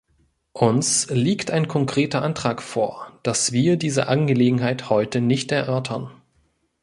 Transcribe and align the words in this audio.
Uns 0.53 1.11
liegt 1.11 1.51
ein 1.51 1.67
konkreter 1.67 2.23
Antrag 2.23 2.63
vor, 2.63 3.19
dass 3.21 3.51
wir 3.51 3.77
diese 3.77 4.07
Angelegenheit 4.07 4.89
heute 4.89 5.21
nicht 5.21 5.51
erörtern. 5.51 6.09